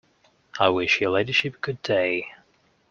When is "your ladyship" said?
0.99-1.61